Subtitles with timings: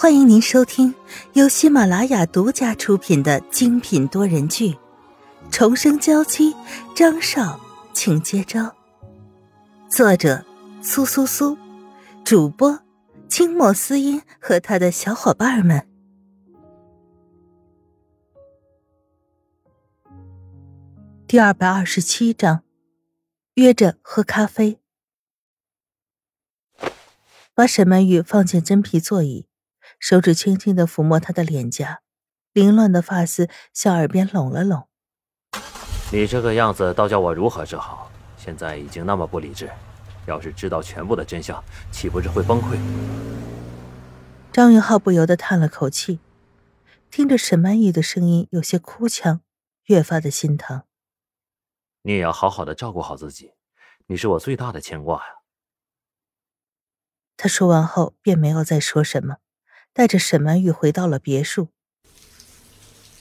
[0.00, 0.94] 欢迎您收听
[1.34, 4.72] 由喜马拉雅独家出品的精品多人剧
[5.50, 6.54] 《重生娇妻》，
[6.96, 7.60] 张少，
[7.92, 8.74] 请接招。
[9.90, 10.42] 作者：
[10.80, 11.54] 苏苏苏，
[12.24, 12.80] 主播：
[13.28, 15.86] 清末思音和他的小伙伴们。
[21.26, 22.62] 第二百二十七章，
[23.52, 24.80] 约着喝咖啡。
[27.52, 29.49] 把沈曼玉放进真皮座椅。
[30.00, 32.00] 手指轻轻的抚摸他的脸颊，
[32.54, 34.88] 凌乱的发丝向耳边拢了拢。
[36.10, 38.10] 你这个样子，倒叫我如何是好？
[38.38, 39.70] 现在已经那么不理智，
[40.26, 42.78] 要是知道全部的真相，岂不是会崩溃？
[44.50, 46.18] 张云浩不由得叹了口气，
[47.10, 49.42] 听着沈曼玉的声音有些哭腔，
[49.84, 50.84] 越发的心疼。
[52.02, 53.52] 你也要好好的照顾好自己，
[54.06, 55.34] 你是我最大的牵挂呀。
[57.36, 59.36] 他说完后，便没有再说什么。
[59.92, 61.68] 带着沈曼玉回到了别墅。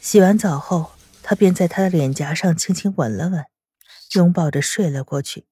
[0.00, 3.44] 洗完澡后，他便在她的脸颊上轻轻吻了吻，
[4.14, 5.44] 拥抱着睡了过去。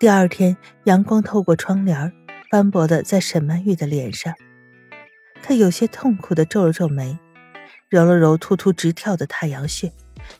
[0.00, 2.12] 第二天，阳光透过窗帘，
[2.50, 4.34] 斑驳的在沈曼玉的脸上。
[5.42, 7.18] 他有些痛苦的皱了皱眉，
[7.88, 9.92] 揉了揉突突直跳的太阳穴，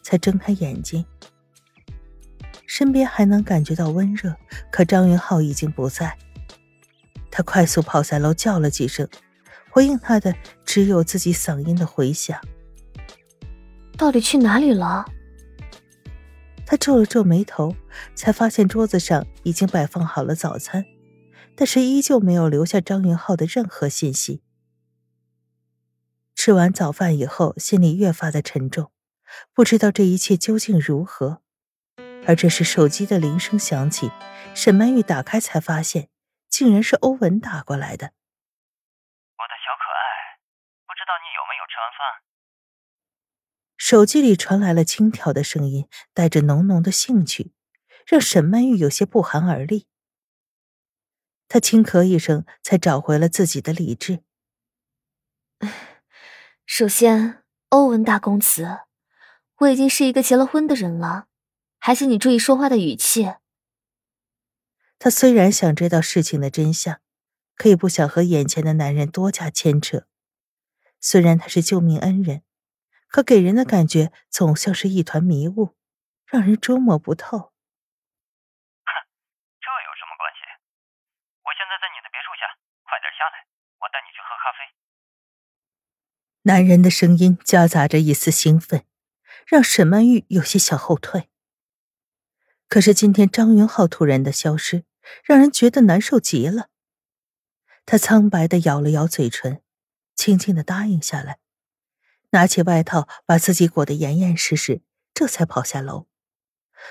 [0.02, 1.04] 才睁开眼睛。
[2.66, 4.34] 身边还能感觉到温热，
[4.70, 6.16] 可张云浩已经不在。
[7.32, 9.08] 他快速跑下楼，叫了几声，
[9.70, 10.32] 回应他的
[10.64, 12.38] 只有自己嗓音的回响。
[13.96, 15.06] 到底去哪里了？
[16.66, 17.74] 他皱了皱眉头，
[18.14, 20.84] 才发现桌子上已经摆放好了早餐，
[21.56, 24.42] 但是依旧没有留下张云浩的任何信息。
[26.34, 28.90] 吃完早饭以后，心里越发的沉重，
[29.54, 31.40] 不知道这一切究竟如何。
[32.26, 34.10] 而这时，手机的铃声响起，
[34.54, 36.08] 沈曼玉打开才发现。
[36.52, 38.08] 竟然是欧文打过来的。
[38.08, 40.36] 我的小可爱，
[40.86, 42.20] 不知道你有没有吃完饭？
[43.78, 47.54] 手机里传来了轻佻的声音，带着浓浓的兴趣，
[48.06, 49.86] 让沈曼玉有些不寒而栗。
[51.48, 54.22] 她轻咳一声，才找回了自己的理智。
[56.66, 58.80] 首先，欧文大公子，
[59.56, 61.28] 我已经是一个结了婚的人了，
[61.78, 63.36] 还请你注意说话的语气。
[65.02, 67.00] 她虽然想知道事情的真相，
[67.56, 70.06] 可也不想和眼前的男人多加牵扯。
[71.00, 72.44] 虽然他是救命恩人，
[73.08, 75.74] 可给人的感觉总像是一团迷雾，
[76.24, 77.36] 让人捉摸不透。
[77.36, 77.50] 哼，
[79.58, 80.46] 这有什么关系？
[81.42, 82.46] 我现在在你的别墅下，
[82.84, 83.42] 快点下来，
[83.80, 84.62] 我带你去喝咖啡。
[86.42, 88.86] 男人的声音夹杂着一丝兴奋，
[89.48, 91.28] 让沈曼玉有些想后退。
[92.68, 94.84] 可是今天张云浩突然的消失。
[95.24, 96.68] 让人觉得难受极了。
[97.84, 99.60] 他苍白的咬了咬嘴唇，
[100.14, 101.38] 轻轻的答应下来，
[102.30, 104.82] 拿起外套把自己裹得严严实实，
[105.12, 106.06] 这才跑下楼，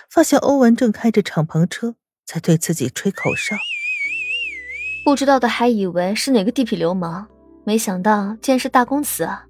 [0.09, 1.95] 发现欧文正开着敞篷车
[2.25, 3.55] 在对自己吹口哨。
[5.05, 7.27] 不知道的还以为是哪个地痞流氓，
[7.65, 9.47] 没想到竟然是大公子啊！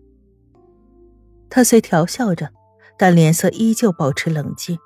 [1.49, 2.53] 他虽调笑着，
[2.97, 4.79] 但脸色依旧保持冷静。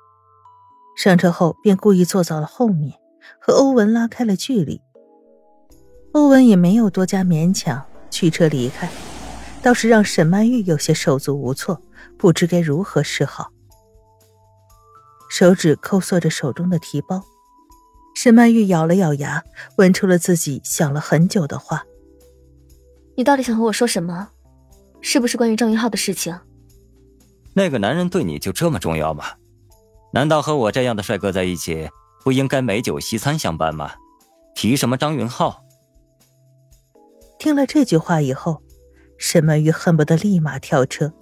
[0.96, 2.98] 上车后便故意坐到了后面。
[3.40, 4.80] 和欧文拉开了距离，
[6.12, 8.88] 欧文也没有多加勉强，驱车离开，
[9.62, 11.80] 倒是让沈曼玉有些手足无措，
[12.16, 13.50] 不知该如何是好。
[15.28, 17.22] 手指抠缩着手中的提包，
[18.14, 19.42] 沈曼玉咬了咬牙，
[19.76, 21.84] 问出了自己想了很久的话
[23.16, 24.28] ：“你到底想和我说什么？
[25.02, 26.38] 是不是关于张云浩的事情？”
[27.54, 29.24] 那个男人对你就这么重要吗？
[30.12, 31.90] 难道和我这样的帅哥在一起？
[32.26, 33.94] 不应该美酒西餐相伴吗？
[34.52, 35.62] 提什么张云浩？
[37.38, 38.60] 听了这句话以后，
[39.16, 41.12] 沈曼玉恨不得立马跳车，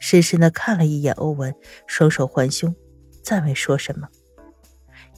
[0.00, 1.54] 深深的看了一眼欧文，
[1.86, 2.74] 双手环胸，
[3.22, 4.08] 再没说什么。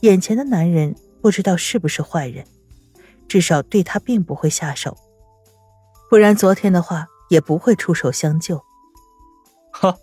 [0.01, 2.45] 眼前的男人不知道是不是坏人，
[3.27, 4.95] 至少对他并不会下手，
[6.11, 8.63] 不然昨天的话也不会出手相救。
[9.73, 9.99] 呵，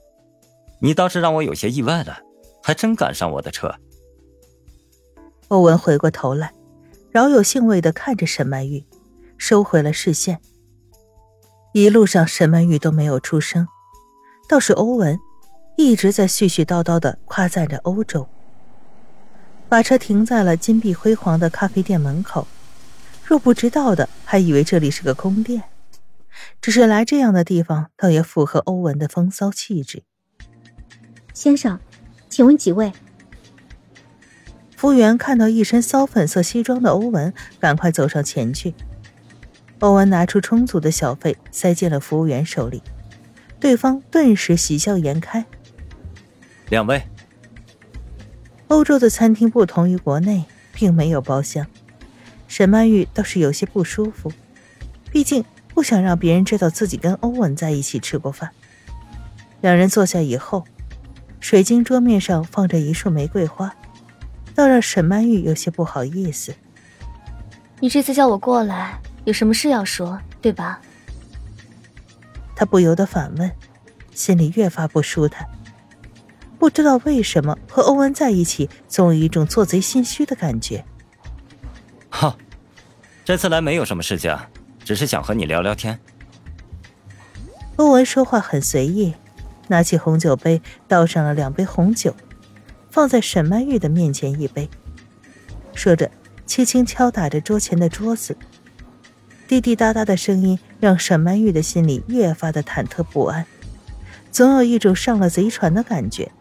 [0.82, 2.18] 你倒是让我有些意外了，
[2.64, 3.76] 还真赶上我的车。
[5.50, 6.52] 欧文回过头来，
[7.10, 8.86] 饶有兴味的看着沈曼玉，
[9.38, 10.42] 收回了视线。
[11.74, 13.66] 一路上，沈曼玉都没有出声，
[14.50, 15.18] 倒是欧文
[15.78, 18.28] 一直在絮絮叨叨的夸赞着欧洲。
[19.70, 22.46] 把车停在了金碧辉煌的咖啡店门口，
[23.24, 25.64] 若不知道的还以为这里是个宫殿。
[26.62, 30.04] 只是来这样的地方，倒也符合欧文的风骚气质。
[31.34, 31.80] 先生，
[32.30, 32.92] 请问几位？
[34.78, 38.76] 服务员看到一身骚粉色西装的欧文，赶快走上前去。
[39.80, 42.84] 欧文拿出充足的小费，塞进了服务员手里，
[43.60, 45.44] 对方顿时喜笑颜开。
[46.70, 47.02] 两位。
[48.68, 51.66] 欧洲的餐厅不同于国内，并没有包厢。
[52.48, 54.32] 沈曼玉倒是有些不舒服，
[55.12, 55.44] 毕竟
[55.74, 58.52] 不想让别人知道自己跟欧文在一起吃过饭。
[59.62, 60.66] 两人坐下以后，
[61.40, 63.76] 水晶桌面上放着一束玫瑰花，
[64.58, 66.52] 倒让沈曼玉有些不好意思。
[67.80, 70.82] 你这次叫我过来，有什么事要说，对吧？
[72.56, 73.52] 他不由得反问，
[74.16, 75.48] 心里越发不舒坦。
[76.58, 80.84] 不知道为什么和欧文在一起，总有一种做贼心虚的感觉。
[82.10, 82.36] 哈，
[83.24, 84.36] 这次来没有什么事情，
[84.84, 86.00] 只是想和你聊聊天。
[87.76, 89.14] 欧文说话很随意，
[89.68, 92.16] 拿起红酒杯倒上了两杯红酒，
[92.98, 94.68] 放在沈曼玉的面前一杯，
[95.76, 96.10] 说着
[96.48, 98.36] 轻轻敲打着桌前的桌子，
[99.48, 103.46] 滴滴答答的声音让沈曼玉的心里越发的忐忑不安，
[104.32, 106.32] 总有一种上了贼船的感觉。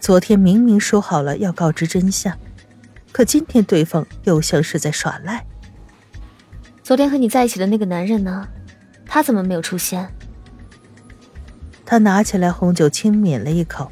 [0.00, 2.36] 昨天明明说好了要告知真相，
[3.10, 5.46] 可今天对方又像是在耍赖。
[6.82, 8.46] 昨天和你在一起的那个男人呢？
[9.06, 10.12] 他怎么没有出现？
[11.86, 13.90] 他拿起来红酒轻抿了一口，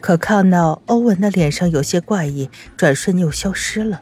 [0.00, 4.00] 可看到欧文的脸上有些怪异，转瞬又消失了。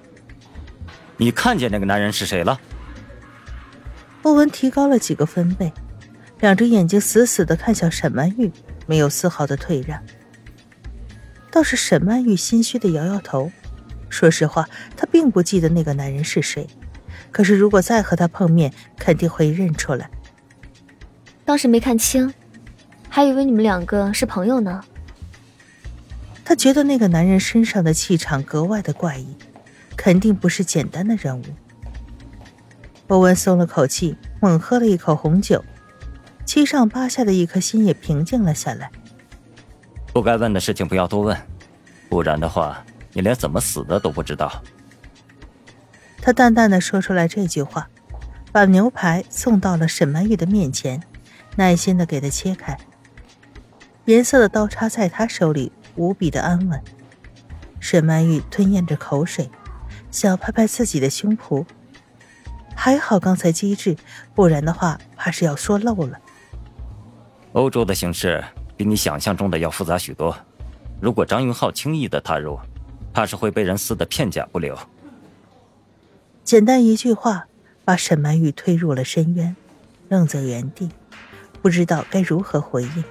[1.17, 2.61] 你看见那个男人是谁了？
[4.23, 5.73] 欧文提高了几个分贝，
[6.41, 8.53] 两只眼睛死死的看向沈曼玉，
[8.87, 10.01] 没有丝毫的退让。
[11.51, 13.51] 倒是沈曼玉心虚的摇摇头，
[14.09, 16.67] 说实话，她并不记得那个男人是谁，
[17.33, 20.09] 可是如果再和他碰面，肯定会认出来。
[21.45, 22.33] 当时没看清，
[23.09, 24.85] 还以为你们两个是朋友呢。
[26.49, 29.37] 他觉得那个男人身上的气场格外的怪异，
[29.95, 31.45] 肯定不是简单的人物。
[33.09, 35.63] 欧文松了口气，猛喝了一口红酒，
[36.47, 38.91] 七上八下的一颗心也平静了下来。
[40.15, 41.37] 不该问的事情不要多问，
[42.09, 44.63] 不然的话，你连怎么死的都不知道。
[46.23, 47.91] 他淡淡的说出来这句话，
[48.53, 51.03] 把牛排送到了沈曼玉的面前，
[51.57, 52.75] 耐心的给她切开。
[54.07, 56.83] 银色的刀叉在他手里无比的安稳。
[57.79, 59.51] 沈曼玉吞咽着口水，
[60.11, 61.67] 想拍拍自己的胸脯，
[62.75, 63.97] 还好刚才机智，
[64.35, 66.19] 不然的话怕是要说漏了。
[67.53, 68.43] 欧洲的形势。
[68.79, 70.33] 比你想象中的要复杂许多。
[71.01, 72.57] 如果张云浩轻易的踏入，
[73.13, 74.79] 怕是会被人撕得片甲不留。
[76.45, 77.49] 简单一句话，
[77.85, 79.57] 把沈曼玉推入了深渊，
[80.09, 80.89] 愣在原地，
[81.61, 83.05] 不知道该如何回应。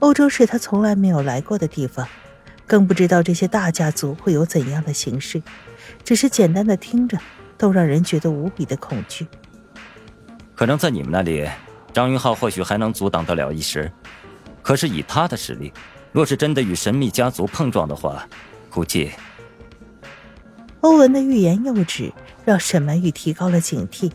[0.00, 2.06] 欧洲是他从来没有来过的地方，
[2.66, 5.42] 更不知道这些大家族会有怎样的形式。
[6.04, 7.18] 只是简单的听着，
[7.56, 9.26] 都让人觉得无比的恐惧。
[10.54, 11.48] 可能在你们那里，
[11.92, 13.90] 张云浩或许还能阻挡得了一时。
[14.62, 15.72] 可是以他的实力，
[16.12, 18.28] 若是真的与神秘家族碰撞的话，
[18.68, 19.12] 估计……
[20.80, 22.12] 欧文的欲言又止，
[22.44, 24.10] 让沈曼玉提高了警惕。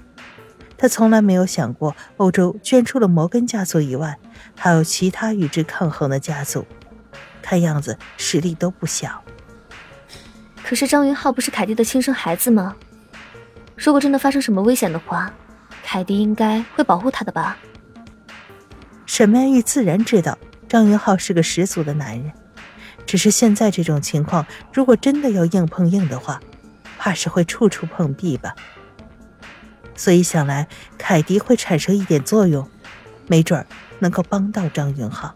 [0.82, 4.18] 他从来没有想过，欧洲捐出了摩根家族以外，
[4.56, 6.66] 还有其他与之抗衡的家族，
[7.40, 9.24] 看样子实力都不小。
[10.64, 12.76] 可是张云浩不是凯蒂的亲生孩子吗？
[13.76, 15.32] 如果真的发生什么危险的话，
[15.84, 17.56] 凯蒂应该会保护他的吧？
[19.06, 20.36] 沈曼玉自然知道
[20.68, 22.32] 张云浩是个十足的男人，
[23.06, 26.42] 只是现在这种情况，如果真的要硬碰硬的话，
[26.98, 28.56] 怕是会处处碰壁吧。
[30.02, 30.68] 所以想来
[30.98, 32.68] 凯迪会产生一点作用，
[33.28, 33.68] 没准儿
[34.00, 35.36] 能够帮到张云浩。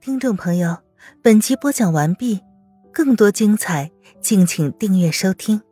[0.00, 0.78] 听众朋友，
[1.20, 2.40] 本集播讲完毕，
[2.92, 5.65] 更多精彩，敬请订阅收听。